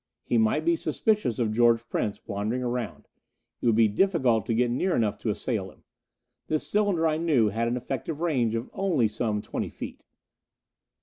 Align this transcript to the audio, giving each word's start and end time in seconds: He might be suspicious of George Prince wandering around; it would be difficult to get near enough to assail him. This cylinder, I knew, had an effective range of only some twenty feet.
He 0.23 0.39
might 0.39 0.65
be 0.65 0.75
suspicious 0.75 1.37
of 1.37 1.53
George 1.53 1.87
Prince 1.87 2.21
wandering 2.25 2.63
around; 2.63 3.07
it 3.61 3.67
would 3.67 3.75
be 3.75 3.87
difficult 3.87 4.47
to 4.47 4.55
get 4.55 4.71
near 4.71 4.95
enough 4.95 5.15
to 5.19 5.29
assail 5.29 5.69
him. 5.69 5.83
This 6.47 6.65
cylinder, 6.65 7.05
I 7.05 7.17
knew, 7.17 7.49
had 7.49 7.67
an 7.67 7.77
effective 7.77 8.19
range 8.19 8.55
of 8.55 8.67
only 8.73 9.07
some 9.07 9.43
twenty 9.43 9.69
feet. 9.69 10.07